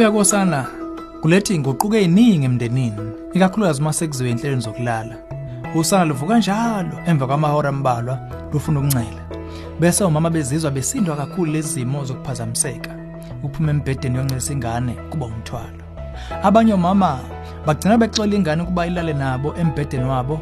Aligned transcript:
Ukufika 0.00 0.18
kosana 0.18 0.66
kuletha 1.20 1.54
inguquko 1.54 1.96
eziningi 1.96 2.44
emndenini, 2.44 3.12
ikakhulukazi 3.34 3.80
uma 3.80 3.92
sekuziwe 3.92 4.30
inhlelweni 4.30 4.62
zokulala. 4.62 5.16
Usana 5.74 6.04
luvuka 6.04 6.38
njalo 6.38 6.92
emva 7.06 7.26
kwamahora 7.26 7.68
ambalwa 7.68 8.18
lufuna 8.52 8.80
ukuncela. 8.80 9.22
Bese 9.80 10.04
umama 10.04 10.30
bezizwa 10.30 10.70
besindwa 10.70 11.16
kakhulu 11.16 11.52
lezi 11.52 11.68
zimo 11.68 12.04
zokuphazamiseka. 12.04 12.90
Uphuma 13.42 13.70
embhedeni 13.70 14.16
yoncelisa 14.16 14.52
ingane 14.52 14.92
kuba 15.10 15.26
umthwalo. 15.26 15.84
Abanye 16.42 16.72
omama 16.72 17.18
bagcina 17.66 17.98
bexola 17.98 18.36
ingane 18.36 18.64
kuba 18.64 18.86
ilale 18.86 19.12
nabo 19.12 19.54
embhedeni 19.54 20.04
wabo. 20.04 20.40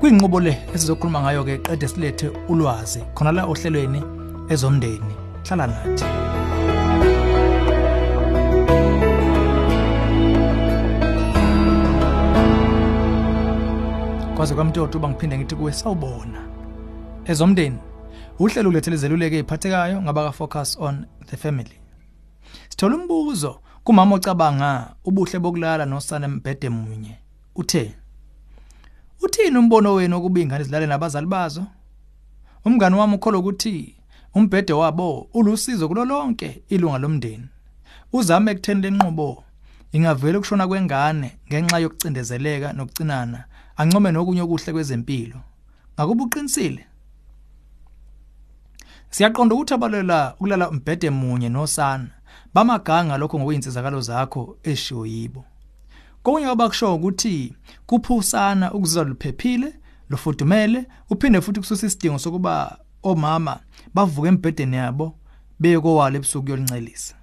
Kuyinqubo 0.00 0.40
le 0.40 0.58
esizokhuluma 0.74 1.20
ngayo 1.20 1.44
ke 1.44 1.58
qede 1.58 1.88
silethe 1.88 2.30
ulwazi 2.48 3.00
khona 3.14 3.32
la 3.32 3.44
ohlelweni 3.44 4.02
ezomndeni. 4.48 5.14
Hlala 5.48 5.66
nathi. 5.66 6.33
Kwaze 14.44 14.54
kwamntoto 14.54 14.98
uba 14.98 15.08
ngiphinde 15.08 15.38
ngithi 15.38 15.54
kuwe 15.56 15.72
sawubona. 15.72 16.48
Ezomndeni 17.24 17.78
uhlelo 18.38 18.68
ulethele 18.68 18.96
zeluleke 18.96 19.36
eziphathekayo 19.36 20.02
ngaba 20.02 20.24
ka 20.24 20.32
focus 20.32 20.76
on 20.80 21.06
the 21.26 21.36
family. 21.36 21.80
Sithola 22.68 22.96
umbuzo 22.96 23.60
kumama 23.84 24.14
ocabanga 24.16 24.94
ubuhle 25.04 25.38
bokulala 25.38 25.86
nosana 25.86 26.26
embhede 26.26 26.68
munye. 26.68 27.18
Uthe 27.56 27.94
uthini 29.22 29.58
umbono 29.58 29.94
wenu 29.94 30.18
ukuba 30.18 30.40
ingane 30.40 30.64
zilale 30.64 30.86
nabazali 30.86 31.26
bazo? 31.26 31.64
Umngani 32.64 32.96
wami 32.96 33.14
ukholwa 33.14 33.40
ukuthi 33.40 33.96
umbhede 34.34 34.72
wabo 34.72 35.28
ulusizo 35.34 35.88
kulolonke 35.88 36.62
ilunga 36.68 36.98
lomndeni. 36.98 37.48
Uzame 38.12 38.50
ekutheni 38.50 38.80
lenqubo 38.80 39.44
ingavela 39.92 40.38
ukushona 40.38 40.68
kwengane 40.68 41.38
ngenxa 41.48 41.78
yokucindezeleka 41.78 42.72
nokucinana 42.72 43.44
ancome 43.76 44.12
nokunye 44.12 44.42
okuhle 44.42 44.72
kwezempilo. 44.72 45.40
Ngakuba 45.94 46.24
uqinisile? 46.24 46.86
Siyaqonda 49.10 49.54
ukuthi 49.54 49.74
abalela 49.74 50.34
ukulala 50.34 50.70
umbhede 50.70 51.10
munye 51.10 51.48
nosana 51.48 52.10
bamaganga 52.54 53.18
lokho 53.18 53.38
ngokuyinsizakalo 53.38 54.00
zakho 54.00 54.56
eshiwo 54.62 55.06
yibo. 55.06 55.44
Konke 56.22 56.46
abakusho 56.46 56.94
ukuthi 56.94 57.54
kuphusana 57.86 58.72
ukuzizwa 58.72 59.04
luphephile 59.04 59.74
lufudumele 60.10 60.86
uphinde 61.10 61.40
futhi 61.40 61.60
kususa 61.60 61.86
isidingo 61.86 62.18
sokuba 62.18 62.78
omama 63.02 63.60
bavuke 63.94 64.28
embhedeni 64.28 64.76
yabo 64.76 65.14
beye 65.60 65.80
kowalo 65.80 66.16
ebusuku 66.16 66.50
yolincelisa 66.50 67.14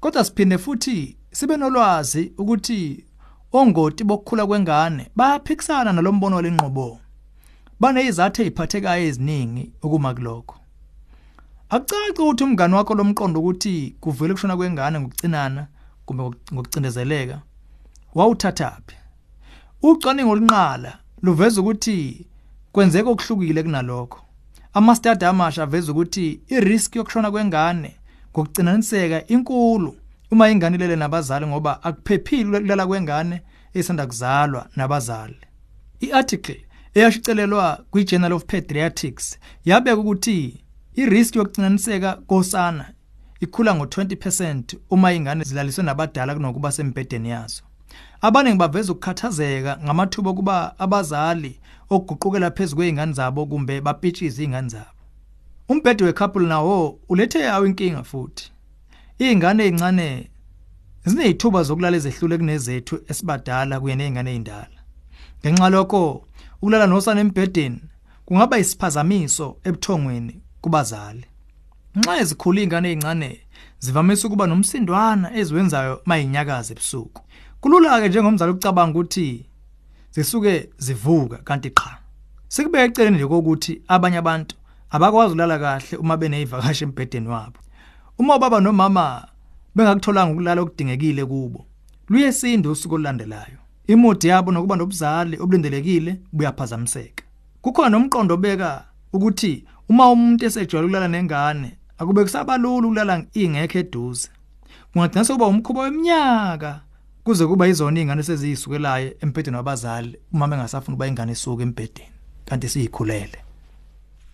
kodwa 0.00 0.24
siphinde 0.24 0.58
futhi 0.58 1.16
sibe 1.32 1.56
nolwazi 1.56 2.32
ukuthi 2.38 3.04
ongoti 3.52 4.04
bokukhula 4.04 4.46
kwengane 4.46 5.10
bayaphikisana 5.16 5.92
nalombono 5.92 6.42
lenqobo 6.42 6.98
banezathu 7.80 8.42
eziphathekayo 8.42 9.04
eziningi 9.08 9.72
ukuma 9.82 10.14
kulokho. 10.14 10.56
Akucaci 11.70 12.20
ukuthi 12.22 12.44
umngane 12.44 12.74
wakho 12.76 12.94
lomqondo 12.94 13.40
ukuthi 13.40 13.96
kuvele 14.00 14.32
kushona 14.34 14.56
kwengane 14.56 15.00
ngokucinana 15.00 15.66
kumbe 16.06 16.22
ngokucindezeleka 16.52 17.36
wawuthathaphi 18.14 18.96
ucwaningo 19.82 20.30
olunqala 20.32 20.98
luveza 21.22 21.60
ukuthi 21.60 22.26
kwenzeka 22.72 23.10
okuhlukile 23.10 23.62
kunalokho. 23.62 24.20
Amastadi 24.74 25.24
amasha 25.24 25.62
aveza 25.62 25.92
ukuthi 25.92 26.40
irisk 26.48 26.96
yokushona 26.96 27.30
kwengane 27.30 27.96
ngokucinaniseka 28.32 29.26
inkulu. 29.26 29.96
Uma 30.30 30.50
ingane 30.50 30.76
ilele 30.76 30.96
nabazali 30.96 31.46
ngoba 31.46 31.82
akuphephile 31.82 32.58
ukulala 32.58 32.86
kwengane 32.86 33.42
esanda 33.74 34.06
kuzalwa 34.06 34.66
nabazali. 34.76 35.36
Iarticle 36.00 36.64
eyashicelelwa 36.94 37.84
kwi-Journal 37.90 38.32
of 38.32 38.44
Pediatrics 38.44 39.38
yabeka 39.64 39.96
ukuthi 39.96 40.64
irisk 40.94 41.36
yokucinaniseka 41.36 42.12
kosana 42.12 42.92
ikhula 43.40 43.72
ngo20% 43.72 44.62
uma 44.90 45.12
ingane 45.12 45.44
zilaliswe 45.44 45.84
nabadala 45.84 46.34
kunokuba 46.34 46.72
sembedeni 46.72 47.30
yazo. 47.30 47.62
Abaningi 48.20 48.58
baveza 48.58 48.92
ukukhathazeka 48.92 49.78
ngamathuba 49.84 50.32
kuba 50.32 50.78
abazali 50.78 51.60
okuguqukela 51.90 52.50
phezulu 52.50 52.76
kweingane 52.76 53.12
zabo 53.12 53.46
kumbe 53.46 53.80
bapitshize 53.80 54.26
izingane 54.42 54.68
zabo. 54.68 54.98
Umbhede 55.68 56.04
wecouple 56.04 56.46
nawo 56.46 56.98
ulethe 57.08 57.38
yawo 57.38 57.66
inkinga 57.66 58.02
futhi. 58.02 58.52
Izingane 59.18 59.64
ezincane 59.64 60.30
zinezithuba 61.04 61.62
zokulala 61.62 61.96
ezehlule 61.96 62.38
kunezethu 62.38 62.94
esibadala 63.10 63.80
kuye 63.80 63.94
nezingane 63.96 64.30
ezindala 64.30 64.78
ngenxa 65.40 65.68
lokho 65.70 66.00
ukulala 66.62 66.86
nosana 66.86 67.20
embhedeni 67.20 67.80
kungaba 68.26 68.58
isiphazamiso 68.58 69.46
ebuthongweni 69.66 70.34
kubazali. 70.62 71.24
Nxa 71.96 72.20
ezikhula 72.22 72.58
izingane 72.60 72.88
ezincane 72.92 73.30
zivamise 73.84 74.26
ukuba 74.26 74.46
nomsindwana 74.46 75.26
eziwenzayo 75.38 75.94
mayinyakaza 76.08 76.72
ebusuku. 76.74 77.20
Kulula 77.60 78.00
ke 78.00 78.08
njengomzali 78.08 78.52
ukucabanga 78.52 78.94
ukuthi 78.98 79.46
zisuke 80.14 80.70
zivuka 80.78 81.36
kanti 81.38 81.70
qha. 81.70 81.98
Sikubeka 82.48 82.84
eceleni 82.84 83.16
nje 83.16 83.26
kokuthi 83.26 83.82
abanye 83.88 84.18
abantu 84.18 84.54
abakwazi 84.90 85.32
ulala 85.34 85.58
kahle 85.58 85.96
uma 86.02 86.16
benezivakashi 86.16 86.84
embhedeni 86.84 87.28
wabo. 87.28 87.58
Uma 88.18 88.38
baba 88.38 88.60
nomama 88.60 89.28
bengakutholanga 89.74 90.32
ukulala 90.32 90.60
okudingekile 90.60 91.24
kubo 91.24 91.66
luyesinda 92.08 92.70
usuku 92.70 92.94
olulandelayo. 92.94 93.58
Imodi 93.86 94.28
yabo 94.28 94.52
nokuba 94.52 94.76
nobuzali 94.76 95.36
obulindelekile 95.40 96.20
buyaphazamiseka. 96.32 97.24
Kukhona 97.62 97.88
nomqondo 97.88 98.34
obeka 98.34 98.84
ukuthi 99.12 99.64
uma 99.88 100.10
umuntu 100.10 100.44
esejwayele 100.44 100.86
ukulala 100.86 101.08
nengane 101.08 101.76
akube 101.98 102.22
kusabalula 102.22 102.86
ukulala 102.86 103.24
ingekho 103.34 103.78
eduze. 103.78 104.28
Kungagcina 104.92 105.24
sekuba 105.24 105.46
umkhuba 105.46 105.80
weminyaka 105.80 106.80
kuze 107.24 107.46
kuba 107.46 107.68
izona 107.68 108.00
izingane 108.00 108.22
seziyisukelayo 108.22 109.14
embhedeni 109.20 109.56
wabazali 109.56 110.18
uma 110.32 110.48
bengasafuna 110.48 110.94
ukuba 110.94 111.06
ingane 111.06 111.32
isuke 111.32 111.62
embhedeni 111.62 112.12
kanti 112.44 112.68
siyikhulele. 112.68 113.38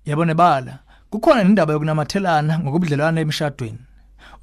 Yabone 0.06 0.34
bala? 0.34 0.78
Kukhona 1.14 1.42
indaba 1.42 1.72
yokunamathelana 1.72 2.58
ngokubudlelwana 2.58 3.20
emshadweni. 3.20 3.78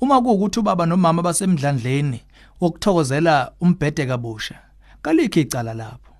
Uma 0.01 0.21
kuukuthi 0.21 0.59
ubaba 0.59 0.85
nomama 0.85 1.21
basemdlandleni 1.21 2.21
wokuthokozela 2.61 3.51
umbhede 3.61 4.05
kabusha 4.05 4.55
kalikho 5.01 5.39
icala 5.39 5.73
lapho. 5.73 6.13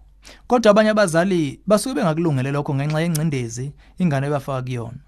Kodwa 0.48 0.72
abanye 0.72 0.90
abazali 0.90 1.60
basuke 1.68 1.96
bengakulungele 1.96 2.52
lokho 2.52 2.76
ngenxa 2.76 3.02
yencindezi 3.02 3.72
ingane 3.98 4.28
ebafaka 4.28 4.62
kuyona. 4.62 5.00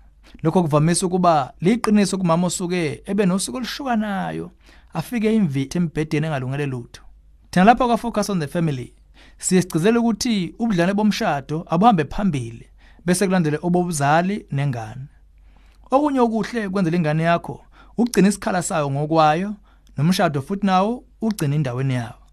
Lokho 0.44 0.64
kuvamise 0.64 1.06
ukuba 1.06 1.54
liqiniso 1.62 2.18
kumama 2.18 2.48
osuke 2.48 3.04
ebe 3.06 3.26
nosuku 3.26 3.58
olushukanayo 3.58 4.52
afike 4.94 5.36
imvithi 5.36 5.78
embhedeni 5.78 6.28
engalungele 6.28 6.66
lutho. 6.66 7.02
Thina 7.52 7.66
lapha 7.66 7.86
kwa 7.86 7.98
focus 7.98 8.30
on 8.30 8.40
the 8.40 8.48
family 8.48 8.94
siyesicizela 9.38 10.00
ukuthi 10.00 10.56
ubudlane 10.60 10.94
bomshado 10.94 11.66
abuhambe 11.70 12.06
phambili 12.06 12.68
bese 13.06 13.26
kulandele 13.26 13.60
obobuzali 13.62 14.46
nengane. 14.52 15.13
Okunye 15.96 16.20
okuhle 16.20 16.70
kwenzela 16.70 16.98
ingane 16.98 17.24
yakho 17.24 17.56
ugcina 17.98 18.28
isikhala 18.28 18.62
sayo 18.62 18.92
ngokwayo 18.92 19.54
nomshado 19.98 20.42
futhi 20.42 20.66
nawo 20.66 21.04
ugcina 21.22 21.56
indaweni 21.56 21.94
yawo. 21.94 22.24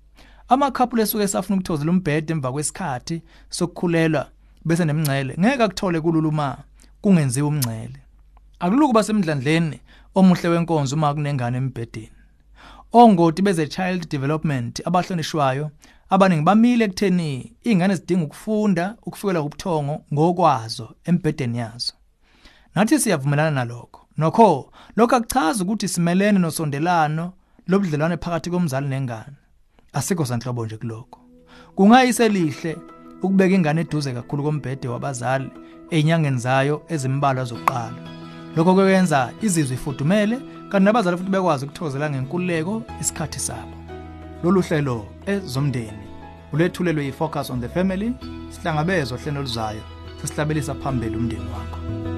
Amakhapule 0.48 1.02
esuke 1.02 1.24
esafuna 1.24 1.56
ukuthozela 1.56 1.90
umbhede 1.90 2.32
emva 2.32 2.52
kwesikhathi 2.52 3.22
sokukhulelwa 3.50 4.26
bese 4.64 4.84
nemngcele 4.84 5.34
ngeke 5.40 5.62
akuthole 5.62 6.00
kululuma 6.00 6.56
kungenziwa 7.02 7.48
umngcele. 7.48 8.00
Akuluku 8.60 8.92
basemdlandleni 8.92 9.80
omuhle 10.14 10.48
wenkonzo 10.48 10.96
uma 10.96 11.14
kunengane 11.14 11.58
embhedeni. 11.58 12.12
Ongoti 12.92 13.42
beze 13.42 13.66
child 13.66 14.08
development 14.08 14.82
abahlonishwayo 14.86 15.70
abaningi 16.10 16.44
bamile 16.44 16.84
ekutheni 16.84 17.52
ingane 17.64 17.94
zidinga 17.94 18.24
ukufunda 18.24 18.96
ukufikela 19.06 19.40
ubuthongo 19.42 19.94
ngokwazo 20.12 20.94
embhedeni 21.04 21.58
yazo. 21.58 21.99
Nathi 22.74 23.00
siyavumelana 23.00 23.50
nalokho. 23.50 24.00
Nokho 24.18 24.72
lokho 24.96 25.16
akuchazi 25.16 25.62
ukuthi 25.62 25.88
simelene 25.88 26.38
nosondelano 26.38 27.32
lobudlelwane 27.68 28.16
phakathi 28.16 28.50
komzali 28.50 28.88
nengane. 28.88 29.36
Asikho 29.92 30.24
sanhlobo 30.24 30.66
nje 30.66 30.76
kulokho. 30.76 31.20
Kungayise 31.74 32.28
lihle 32.28 32.76
ukubeka 33.22 33.54
ingane 33.54 33.80
eduze 33.80 34.12
kakhulu 34.12 34.42
kombhede 34.42 34.88
wabazali 34.88 35.50
einyangeni 35.90 36.38
zayo 36.38 36.82
ezimbalwa 36.88 37.44
zokuqala. 37.44 38.02
Lokho 38.56 38.74
kwenza 38.74 39.32
izizwe 39.42 39.74
ifudumele 39.74 40.36
kanti 40.70 40.84
nabazali 40.84 41.16
futhi 41.16 41.30
bekwazi 41.30 41.64
ukuthokozela 41.64 42.10
ngenkululeko 42.10 42.82
isikhathi 43.00 43.40
sabo. 43.40 43.76
Lolu 44.42 44.60
hlelo 44.62 45.06
ezomndeni 45.26 46.04
ulethulelwe 46.52 47.04
yi-focus 47.04 47.50
on 47.50 47.60
the 47.60 47.68
family 47.68 48.12
sihlangabezwa 48.50 49.18
hlelo 49.18 49.40
luzayo 49.40 49.82
sesihlabelisa 50.20 50.74
phambili 50.74 51.16
umndeni 51.16 51.46
wakho. 51.54 52.09